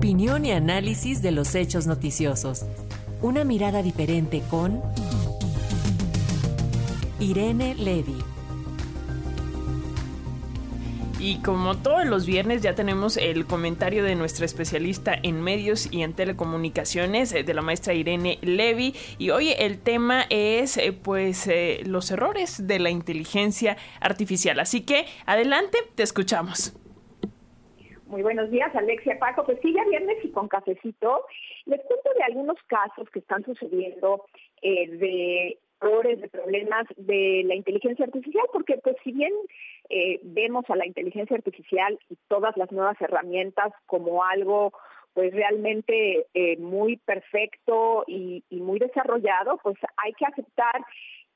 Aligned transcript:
Opinión 0.00 0.46
y 0.46 0.52
análisis 0.52 1.20
de 1.20 1.30
los 1.30 1.54
hechos 1.54 1.86
noticiosos. 1.86 2.64
Una 3.20 3.44
mirada 3.44 3.82
diferente 3.82 4.42
con 4.48 4.80
Irene 7.18 7.74
Levy. 7.74 8.16
Y 11.18 11.42
como 11.42 11.76
todos 11.76 12.06
los 12.06 12.24
viernes 12.24 12.62
ya 12.62 12.74
tenemos 12.74 13.18
el 13.18 13.44
comentario 13.44 14.02
de 14.02 14.14
nuestra 14.14 14.46
especialista 14.46 15.14
en 15.22 15.42
medios 15.42 15.92
y 15.92 16.00
en 16.00 16.14
telecomunicaciones, 16.14 17.34
eh, 17.34 17.42
de 17.42 17.52
la 17.52 17.60
maestra 17.60 17.92
Irene 17.92 18.38
Levy. 18.40 18.94
Y 19.18 19.28
hoy 19.28 19.50
el 19.50 19.80
tema 19.80 20.24
es 20.30 20.78
eh, 20.78 20.92
pues 20.92 21.46
eh, 21.46 21.82
los 21.84 22.10
errores 22.10 22.66
de 22.66 22.78
la 22.78 22.88
inteligencia 22.88 23.76
artificial. 24.00 24.60
Así 24.60 24.80
que 24.80 25.04
adelante, 25.26 25.76
te 25.94 26.04
escuchamos. 26.04 26.72
Muy 28.10 28.22
buenos 28.22 28.50
días, 28.50 28.74
Alexia 28.74 29.20
Paco. 29.20 29.44
Pues 29.44 29.60
sí, 29.62 29.72
ya 29.72 29.84
viernes 29.84 30.16
y 30.24 30.32
con 30.32 30.48
cafecito. 30.48 31.26
Les 31.64 31.80
cuento 31.82 32.10
de 32.16 32.24
algunos 32.24 32.56
casos 32.66 33.08
que 33.10 33.20
están 33.20 33.44
sucediendo 33.44 34.24
de 34.60 35.56
errores, 35.80 36.20
de 36.20 36.28
problemas 36.28 36.86
de 36.96 37.44
la 37.46 37.54
inteligencia 37.54 38.04
artificial, 38.04 38.44
porque 38.52 38.78
pues 38.78 38.96
si 39.04 39.12
bien 39.12 39.32
eh, 39.90 40.18
vemos 40.24 40.64
a 40.70 40.74
la 40.74 40.86
inteligencia 40.86 41.36
artificial 41.36 42.00
y 42.08 42.16
todas 42.26 42.56
las 42.56 42.72
nuevas 42.72 43.00
herramientas 43.00 43.72
como 43.86 44.24
algo 44.24 44.72
pues 45.14 45.32
realmente 45.32 46.26
eh, 46.34 46.56
muy 46.56 46.96
perfecto 46.96 48.02
y 48.08 48.42
muy 48.50 48.80
desarrollado, 48.80 49.60
pues 49.62 49.76
hay 49.98 50.12
que 50.14 50.26
aceptar 50.26 50.84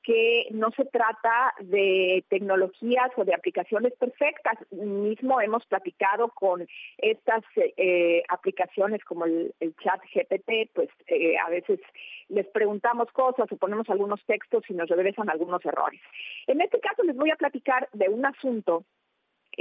que 0.05 0.47
no 0.51 0.71
se 0.77 0.85
trata 0.85 1.55
de 1.61 2.25
tecnologías 2.29 3.11
o 3.17 3.25
de 3.25 3.35
aplicaciones 3.35 3.95
perfectas. 3.95 4.59
Mismo 4.71 5.41
hemos 5.41 5.65
platicado 5.67 6.29
con 6.29 6.67
estas 6.99 7.43
eh, 7.57 8.23
aplicaciones 8.29 9.03
como 9.05 9.25
el, 9.25 9.55
chat 9.83 10.01
GPT, 10.15 10.71
pues 10.75 10.91
eh, 11.09 11.37
a 11.39 11.49
veces 11.49 11.81
les 12.29 12.47
preguntamos 12.49 13.11
cosas 13.13 13.51
o 13.51 13.57
ponemos 13.57 13.89
algunos 13.89 14.23
textos 14.27 14.63
y 14.69 14.75
nos 14.75 14.89
regresan 14.89 15.31
algunos 15.31 15.65
errores. 15.65 16.01
En 16.47 16.61
este 16.61 16.81
caso 16.81 17.03
les 17.03 17.17
voy 17.17 17.31
a 17.31 17.37
platicar 17.37 17.89
de 17.93 18.09
un 18.09 18.25
asunto 18.27 18.85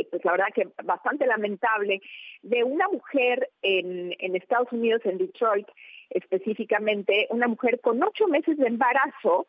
pues 0.10 0.26
la 0.26 0.32
verdad 0.32 0.48
que 0.56 0.70
bastante 0.84 1.28
lamentable, 1.28 2.02
de 2.42 2.64
una 2.64 2.88
mujer 2.88 3.52
en 3.62 4.36
Estados 4.36 4.72
Unidos, 4.72 5.02
en 5.06 5.20
Detroit 5.20 5.68
específicamente, 6.14 7.28
una 7.30 7.48
mujer 7.48 7.80
con 7.82 8.02
ocho 8.04 8.28
meses 8.28 8.58
de 8.58 8.68
embarazo 8.68 9.48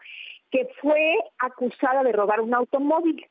que 0.55 0.69
fue 0.80 1.16
acusada 1.41 2.05
de 2.05 2.12
robar 2.12 2.41
un 2.41 2.55
automóvil. 2.55 3.27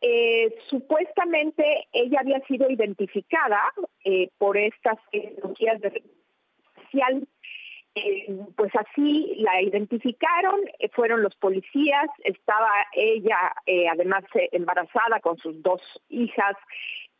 Eh, 0.00 0.52
supuestamente 0.68 1.86
ella 1.92 2.18
había 2.18 2.40
sido 2.48 2.68
identificada 2.68 3.60
eh, 4.04 4.28
por 4.38 4.56
estas 4.56 4.98
tecnologías 5.12 5.80
de. 5.80 6.02
Eh, 7.96 8.26
pues 8.56 8.72
así 8.74 9.36
la 9.38 9.62
identificaron, 9.62 10.60
fueron 10.92 11.22
los 11.22 11.34
policías, 11.36 12.06
estaba 12.24 12.68
ella 12.92 13.54
además 13.92 14.24
embarazada 14.50 15.20
con 15.20 15.36
sus 15.38 15.62
dos 15.62 15.80
hijas, 16.08 16.56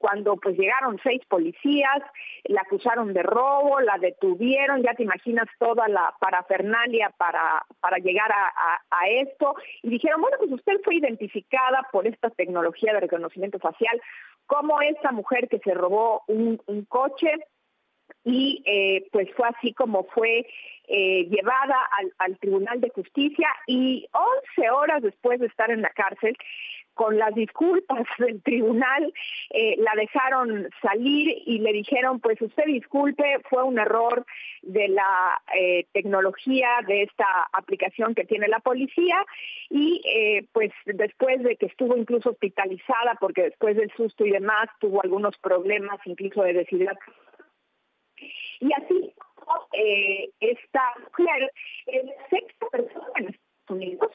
cuando 0.05 0.37
pues 0.37 0.59
llegaron 0.59 1.01
seis 1.03 1.23
policías, 1.29 2.03
la 2.45 2.61
acusaron 2.61 3.15
de 3.15 3.23
robo, 3.23 3.81
la 3.81 3.97
detuvieron, 3.97 4.83
ya 4.83 4.93
te 4.93 5.03
imaginas 5.03 5.47
toda 5.59 5.89
la 5.89 6.15
parafernalia 6.21 7.09
para, 7.17 7.65
para 7.81 7.97
llegar 7.97 8.31
a, 8.31 9.09
esto, 9.09 9.55
y 9.83 9.89
dijeron, 9.89 10.21
bueno, 10.21 10.37
pues 10.39 10.53
usted 10.53 10.75
fue 10.85 10.97
identificada 10.97 11.89
por 11.91 12.07
esta 12.07 12.29
tecnología 12.29 12.93
de 12.93 13.01
reconocimiento 13.01 13.59
facial 13.59 13.99
como 14.47 14.81
esta 14.83 15.11
mujer 15.11 15.49
que 15.49 15.59
se 15.61 15.73
robó 15.73 16.23
un, 16.27 16.59
coche, 16.89 17.31
y 18.25 18.63
eh, 18.65 19.07
pues 19.13 19.29
fue 19.37 19.49
así 19.49 19.73
como 19.73 20.05
fue 20.05 20.47
eh, 20.89 21.27
llevada 21.31 21.77
al, 21.99 22.13
al, 22.19 22.39
Tribunal 22.39 22.81
de 22.81 22.91
Justicia 22.91 23.49
y 23.67 24.07
11 24.57 24.71
horas 24.71 25.03
después 25.03 25.41
de 25.41 25.47
estar 25.47 25.71
en 25.71 25.83
la 25.83 25.91
cárcel, 25.91 26.37
con 26.95 27.19
las 27.19 27.35
disculpas 27.35 28.07
del 28.19 28.41
tribunal, 28.43 29.13
eh, 29.51 29.77
la 29.79 29.93
dejaron 29.97 30.69
salir 30.81 31.43
y 31.45 31.59
le 31.59 31.73
dijeron, 31.73 32.21
pues 32.21 32.41
usted 32.41 32.65
disculpe, 32.67 33.41
fue 33.51 33.65
un 33.65 33.79
error 33.79 34.25
de 34.63 34.89
la 34.89 35.43
tecnología 35.93 36.69
de 36.87 37.03
esta 37.03 37.27
aplicación 37.53 38.15
que 38.15 38.25
tiene 38.25 38.49
la 38.49 38.61
policía 38.61 39.17
y 39.69 40.01
pues 40.53 40.73
después 40.87 41.43
de 41.43 41.57
que 41.57 41.67
estuvo 41.67 41.97
incluso 41.97 42.31
hospitalizada 42.31 43.17
porque 43.21 43.43
después 43.43 43.77
del 43.77 43.93
susto 43.95 44.25
y 44.25 44.31
demás 44.31 44.69
tuvo 44.81 45.03
algunos 45.03 45.37
problemas 45.39 46.01
incluso 46.07 46.43
de 46.43 46.55
deshidratación. 46.55 47.15
Y 48.61 48.73
así 48.73 49.15
esta 50.41 50.83
mujer 51.05 51.51
es 51.87 52.05
la 52.05 52.29
sexta 52.31 52.67
persona 52.71 53.13
en 53.17 53.29
Estados 53.29 53.71
Unidos 53.71 54.11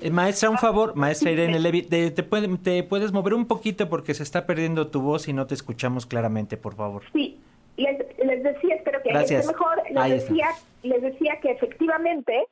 eh, 0.00 0.10
maestra, 0.10 0.50
un 0.50 0.58
favor, 0.58 0.96
maestra 0.96 1.30
Irene 1.30 1.60
Levy, 1.60 1.82
te, 1.82 2.10
te, 2.10 2.22
puedes 2.22 3.12
mover 3.12 3.34
un 3.34 3.46
poquito 3.46 3.88
porque 3.88 4.12
se 4.14 4.22
está 4.22 4.44
perdiendo 4.46 4.88
tu 4.88 5.00
voz 5.00 5.28
y 5.28 5.32
no 5.32 5.46
te 5.46 5.54
escuchamos 5.54 6.04
claramente, 6.06 6.56
por 6.56 6.74
favor. 6.74 7.04
Sí, 7.12 7.40
les, 7.76 7.98
decía, 8.42 8.74
espero 8.74 9.02
que 9.02 9.10
esté 9.10 9.46
mejor, 9.46 9.82
les 9.90 10.10
decía, 10.10 10.48
les 10.82 11.02
decía 11.02 11.38
que 11.40 11.52
efectivamente 11.52 12.46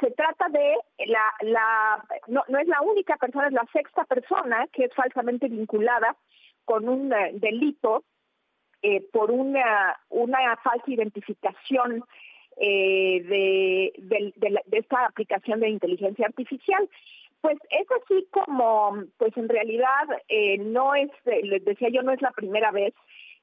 se 0.00 0.10
trata 0.10 0.48
de 0.48 0.74
la, 1.06 1.32
la 1.40 2.04
no, 2.28 2.42
no 2.48 2.58
es 2.58 2.68
la 2.68 2.80
única 2.82 3.16
persona, 3.16 3.46
es 3.48 3.52
la 3.52 3.66
sexta 3.72 4.04
persona 4.04 4.66
que 4.72 4.84
es 4.84 4.94
falsamente 4.94 5.48
vinculada 5.48 6.16
con 6.66 6.90
un 6.90 7.10
eh, 7.14 7.30
delito 7.32 8.04
eh, 8.82 9.00
por 9.10 9.30
una, 9.30 9.96
una 10.10 10.56
falsa 10.58 10.84
identificación 10.86 12.04
eh, 12.58 13.22
de, 13.22 13.92
de, 13.98 14.62
esta 14.78 15.04
aplicación 15.04 15.60
de 15.60 15.68
inteligencia 15.68 16.26
artificial. 16.26 16.88
Pues 17.42 17.58
es 17.70 17.86
así 18.02 18.26
como, 18.30 19.04
pues 19.18 19.36
en 19.36 19.48
realidad 19.48 20.06
eh, 20.28 20.56
no 20.58 20.94
es, 20.94 21.10
les 21.24 21.64
decía 21.64 21.90
yo, 21.90 22.02
no 22.02 22.12
es 22.12 22.22
la 22.22 22.30
primera 22.30 22.70
vez. 22.70 22.94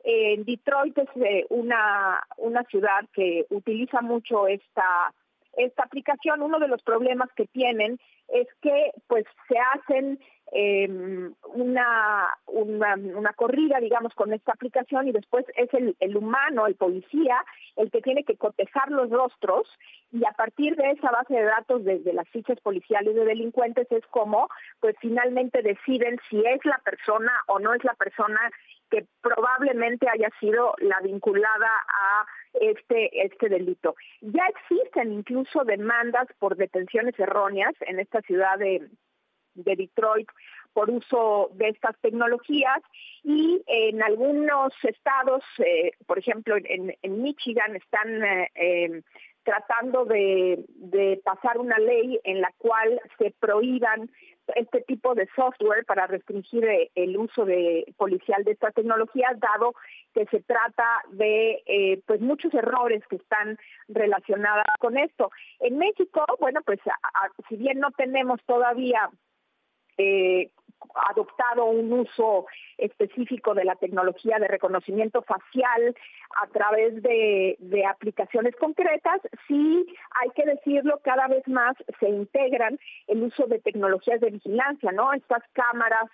En 0.04 0.44
Detroit 0.44 0.98
es 0.98 1.10
eh, 1.24 1.46
una, 1.50 2.22
una 2.38 2.64
ciudad 2.64 3.08
que 3.14 3.46
utiliza 3.50 4.02
mucho 4.02 4.48
esta, 4.48 5.14
esta 5.58 5.84
aplicación. 5.84 6.42
Uno 6.42 6.60
de 6.60 6.68
los 6.68 6.82
problemas 6.82 7.30
que 7.36 7.46
tienen 7.46 8.00
es 8.34 8.48
que 8.62 8.92
pues 9.08 9.26
se 9.48 9.58
hacen 9.60 10.20
una, 11.56 12.30
una, 12.46 12.96
una, 12.96 13.34
corrida, 13.34 13.80
digamos, 13.80 14.14
con 14.14 14.34
esta 14.34 14.52
aplicación 14.52 15.08
y 15.08 15.12
después 15.12 15.46
es 15.56 15.74
el, 15.74 15.96
el 16.00 16.16
humano, 16.16 16.68
el 16.68 16.76
policía, 16.76 17.44
el 17.76 17.90
que 17.90 18.02
tiene 18.02 18.24
que 18.24 18.38
cotejar 18.38 18.92
los 18.92 19.10
rostros 19.10 19.68
y 20.12 20.24
a 20.26 20.32
partir 20.34 20.76
de 20.76 20.92
esa 20.92 21.10
base 21.10 21.34
de 21.34 21.44
datos 21.44 21.84
desde 21.84 22.14
las 22.14 22.30
fichas 22.30 22.60
policiales 22.62 23.16
de 23.16 23.26
delincuentes 23.26 23.92
es 23.92 24.06
como, 24.08 24.48
pues 24.80 24.96
finalmente 25.00 25.64
deciden 25.64 26.20
si 26.30 26.40
es 26.46 26.64
la 26.66 26.80
persona 26.80 27.32
o 27.48 27.58
no 27.58 27.74
es 27.74 27.84
la 27.84 27.96
persona 27.96 28.40
que 28.92 29.08
probablemente 29.22 30.08
haya 30.08 30.30
sido 30.40 30.76
la 30.78 31.00
vinculada 31.00 31.72
a 31.88 32.26
este, 32.54 33.26
este 33.26 33.50
delito. 33.50 33.96
Ya 34.22 34.44
existen 34.48 35.14
incluso 35.14 35.64
demandas 35.64 36.28
por 36.40 36.56
detenciones 36.56 37.18
erróneas 37.20 37.74
en 37.82 38.00
esta 38.00 38.22
ciudad 38.22 38.58
de, 38.58 38.90
de 39.56 39.76
Detroit 39.76 40.30
por 40.74 40.90
uso 40.90 41.52
de 41.54 41.70
estas 41.70 41.96
tecnologías 42.02 42.82
y 43.24 43.62
en 43.68 44.02
algunos 44.02 44.74
estados, 44.84 45.44
eh, 45.60 45.92
por 46.08 46.18
ejemplo 46.18 46.56
en, 46.58 46.96
en, 47.02 47.22
Michigan, 47.22 47.76
están 47.76 48.24
eh, 48.24 48.52
eh, 48.56 49.02
tratando 49.44 50.06
de 50.06 51.22
pasar 51.24 51.60
una 51.60 51.78
ley 51.78 52.20
en 52.24 52.42
la 52.42 52.52
cual 52.58 53.00
se 53.20 53.32
prohíban 53.40 54.10
este 54.56 54.82
tipo 54.82 55.16
de 55.16 55.28
software 55.36 55.86
para 55.86 56.08
restringir 56.08 56.68
el 56.96 57.18
uso 57.18 57.46
de 57.46 57.86
policial 57.98 58.44
de 58.44 58.52
estas 58.52 58.74
tecnologías, 58.74 59.40
dado 59.40 59.74
que 60.14 60.26
se 60.26 60.42
trata 60.42 60.86
de 61.12 61.64
eh, 61.66 62.02
pues 62.06 62.22
muchos 62.22 62.54
errores 62.54 63.04
que 63.08 63.16
están 63.18 63.58
relacionados 63.88 64.66
con 64.80 64.98
esto. 64.98 65.32
En 65.60 65.78
México, 65.78 66.26
bueno, 66.40 66.62
pues 66.66 66.80
si 67.50 67.56
bien 67.56 67.80
no 67.80 67.92
tenemos 67.92 68.42
todavía 68.46 69.10
eh, 69.98 70.52
adoptado 71.10 71.66
un 71.66 71.92
uso 71.92 72.46
específico 72.78 73.54
de 73.54 73.66
la 73.66 73.76
tecnología 73.76 74.38
de 74.40 74.48
reconocimiento 74.48 75.22
facial 75.22 75.96
a 76.42 76.48
través 76.48 77.02
de, 77.02 77.58
aplicaciones 77.90 78.56
concretas, 78.56 79.22
sí 79.48 79.86
hay 80.22 80.30
que 80.32 80.46
decirlo, 80.46 81.00
cada 81.04 81.28
vez 81.28 81.48
más 81.48 81.76
se 82.00 82.10
integran 82.10 82.80
el 83.08 83.24
uso 83.24 83.46
de 83.48 83.60
tecnologías 83.60 84.22
de 84.22 84.32
vigilancia, 84.32 84.92
¿no? 84.92 85.14
Estas 85.14 85.44
cámaras 85.54 86.10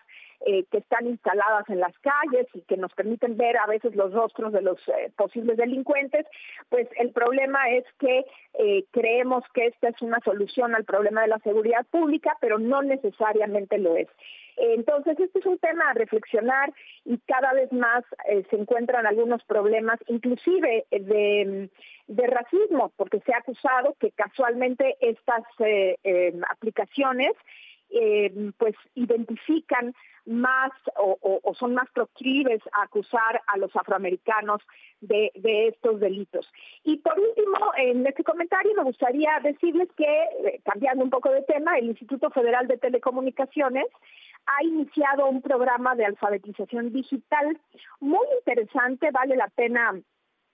eh, 0.45 0.63
que 0.71 0.77
están 0.77 1.05
instaladas 1.05 1.67
en 1.67 1.81
las 1.81 1.91
calles 1.99 2.47
y 2.53 2.61
que 2.61 2.77
nos 2.77 2.93
permiten 2.93 3.35
ver 3.35 3.57
a 3.57 3.67
veces 3.67 3.93
los 3.93 4.13
rostros 4.13 4.53
de 4.53 4.61
los 4.61 4.79
eh, 4.87 5.11
posibles 5.17 5.57
delincuentes, 5.57 6.25
pues 6.69 6.87
el 6.95 7.11
problema 7.11 7.69
es 7.71 7.83
que 7.99 8.25
eh, 8.53 8.85
creemos 8.91 9.43
que 9.53 9.67
esta 9.67 9.89
es 9.89 10.01
una 10.01 10.21
solución 10.21 10.75
al 10.75 10.85
problema 10.85 11.23
de 11.23 11.27
la 11.27 11.39
seguridad 11.39 11.85
pública, 11.91 12.37
pero 12.39 12.57
no 12.57 12.81
necesariamente 12.81 13.79
lo 13.79 13.97
es. 13.97 14.07
Entonces, 14.55 15.19
este 15.19 15.39
es 15.39 15.45
un 15.45 15.57
tema 15.57 15.89
a 15.89 15.93
reflexionar 15.93 16.73
y 17.05 17.17
cada 17.19 17.53
vez 17.53 17.71
más 17.71 18.03
se 18.49 18.55
encuentran 18.57 19.07
algunos 19.07 19.41
problemas, 19.45 19.99
inclusive 20.07 20.85
de, 20.91 21.69
de, 22.07 22.27
racismo, 22.27 22.91
porque 22.97 23.21
se 23.21 23.33
ha 23.33 23.37
acusado 23.37 23.95
que 24.01 24.11
casualmente 24.11 24.97
estas 24.99 25.43
aplicaciones 26.49 27.31
eh, 27.89 28.51
pues 28.57 28.75
identifican 28.95 29.93
más 30.25 30.71
o, 30.95 31.41
son 31.55 31.73
más 31.73 31.89
proclives 31.91 32.61
a 32.73 32.83
acusar 32.83 33.41
a 33.47 33.57
los 33.57 33.75
afroamericanos 33.75 34.61
de, 35.01 35.31
estos 35.67 35.99
delitos. 35.99 36.47
Y 36.83 36.97
por 36.97 37.19
último, 37.19 37.57
en 37.77 38.05
este 38.05 38.23
comentario 38.23 38.73
me 38.75 38.83
gustaría 38.83 39.39
decirles 39.41 39.89
que, 39.97 40.05
eh, 40.05 40.61
cambiando 40.63 41.03
un 41.03 41.09
poco 41.09 41.31
de 41.31 41.41
tema, 41.43 41.77
el 41.77 41.87
Instituto 41.87 42.29
Federal 42.29 42.67
de 42.67 42.77
Telecomunicaciones 42.77 43.87
ha 44.45 44.63
iniciado 44.63 45.27
un 45.27 45.41
programa 45.41 45.95
de 45.95 46.05
alfabetización 46.05 46.91
digital 46.93 47.59
muy 47.99 48.25
interesante, 48.39 49.11
vale 49.11 49.35
la 49.35 49.47
pena 49.49 49.99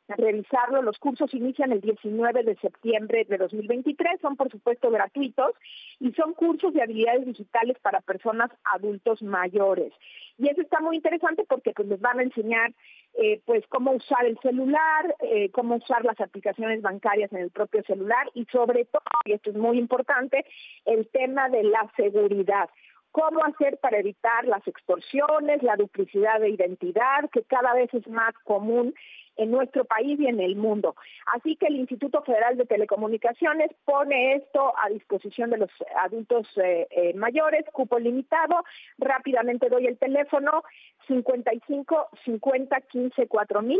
revisarlo. 0.07 0.81
Los 0.81 0.97
cursos 0.99 1.33
inician 1.33 1.71
el 1.71 1.81
19 1.81 2.43
de 2.43 2.55
septiembre 2.57 3.25
de 3.27 3.37
2023, 3.37 4.21
son 4.21 4.35
por 4.35 4.51
supuesto 4.51 4.89
gratuitos 4.91 5.51
y 5.99 6.11
son 6.13 6.33
cursos 6.33 6.73
de 6.73 6.81
habilidades 6.81 7.25
digitales 7.25 7.77
para 7.81 8.01
personas 8.01 8.51
adultos 8.73 9.21
mayores. 9.21 9.93
Y 10.37 10.49
eso 10.49 10.61
está 10.61 10.79
muy 10.79 10.97
interesante 10.97 11.45
porque 11.47 11.71
pues 11.71 11.87
les 11.87 12.01
van 12.01 12.19
a 12.19 12.23
enseñar 12.23 12.73
eh, 13.17 13.39
pues 13.45 13.65
cómo 13.69 13.91
usar 13.91 14.25
el 14.25 14.37
celular, 14.39 15.15
eh, 15.21 15.49
cómo 15.51 15.75
usar 15.75 16.03
las 16.03 16.19
aplicaciones 16.19 16.81
bancarias 16.81 17.31
en 17.31 17.39
el 17.39 17.49
propio 17.49 17.81
celular 17.83 18.29
y 18.33 18.45
sobre 18.45 18.83
todo, 18.85 19.01
y 19.23 19.31
esto 19.31 19.51
es 19.51 19.55
muy 19.55 19.77
importante, 19.77 20.45
el 20.85 21.07
tema 21.07 21.47
de 21.47 21.63
la 21.63 21.89
seguridad 21.95 22.69
cómo 23.15 23.45
hacer 23.45 23.77
para 23.77 23.97
evitar 23.97 24.44
las 24.44 24.67
extorsiones, 24.67 25.63
la 25.63 25.77
duplicidad 25.77 26.41
de 26.41 26.50
identidad, 26.50 27.29
que 27.31 27.44
cada 27.44 27.73
vez 27.73 27.89
es 27.94 28.06
más 28.09 28.33
común 28.44 28.94
en 29.38 29.51
nuestro 29.51 29.85
país 29.85 30.19
y 30.19 30.27
en 30.27 30.41
el 30.41 30.57
mundo. 30.57 30.97
Así 31.33 31.56
que 31.56 31.67
el 31.67 31.77
Instituto 31.77 32.23
Federal 32.23 32.57
de 32.57 32.65
Telecomunicaciones 32.65 33.71
pone 33.85 34.33
esto 34.35 34.73
a 34.77 34.89
disposición 34.89 35.50
de 35.50 35.59
los 35.59 35.69
adultos 36.03 36.45
eh, 36.57 36.88
eh, 36.91 37.13
mayores, 37.13 37.63
cupo 37.71 38.00
limitado. 38.00 38.65
Rápidamente 38.97 39.69
doy 39.69 39.88
el 39.88 39.97
teléfono 39.97 40.63
55 41.07 42.09
50 42.25 42.81
15 42.81 43.27
4000 43.27 43.79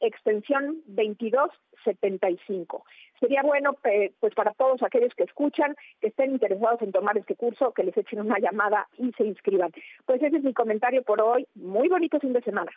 extensión 0.00 0.82
2275. 0.86 2.84
Sería 3.20 3.42
bueno, 3.42 3.76
pues 4.20 4.34
para 4.34 4.54
todos 4.54 4.82
aquellos 4.82 5.14
que 5.14 5.24
escuchan, 5.24 5.76
que 6.00 6.08
estén 6.08 6.32
interesados 6.32 6.80
en 6.82 6.92
tomar 6.92 7.16
este 7.18 7.36
curso, 7.36 7.72
que 7.72 7.84
les 7.84 7.96
echen 7.96 8.20
una 8.20 8.38
llamada 8.38 8.88
y 8.96 9.12
se 9.12 9.24
inscriban. 9.24 9.70
Pues 10.06 10.22
ese 10.22 10.38
es 10.38 10.42
mi 10.42 10.54
comentario 10.54 11.02
por 11.02 11.20
hoy. 11.20 11.46
Muy 11.54 11.88
bonito 11.88 12.18
fin 12.18 12.32
de 12.32 12.40
semana. 12.42 12.70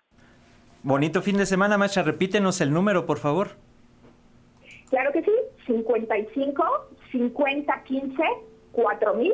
Bonito 0.83 1.21
fin 1.21 1.37
de 1.37 1.45
semana, 1.45 1.77
Macha. 1.77 2.03
Repítenos 2.03 2.59
el 2.59 2.73
número, 2.73 3.05
por 3.05 3.19
favor. 3.19 3.51
Claro 4.89 5.13
que 5.13 5.23
sí, 5.23 5.31
55 5.65 6.89
50 7.11 7.83
15 7.83 8.21
4000, 8.73 9.33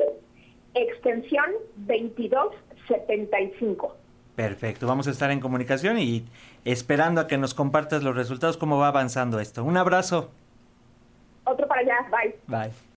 extensión 0.74 1.46
2275. 1.76 3.96
Perfecto, 4.40 4.86
vamos 4.86 5.06
a 5.06 5.10
estar 5.10 5.30
en 5.30 5.38
comunicación 5.38 5.98
y 5.98 6.24
esperando 6.64 7.20
a 7.20 7.26
que 7.26 7.36
nos 7.36 7.52
compartas 7.52 8.02
los 8.02 8.16
resultados, 8.16 8.56
cómo 8.56 8.78
va 8.78 8.88
avanzando 8.88 9.38
esto. 9.38 9.62
Un 9.62 9.76
abrazo. 9.76 10.30
Otro 11.44 11.68
para 11.68 11.82
allá, 11.82 12.08
bye. 12.10 12.38
Bye. 12.46 12.72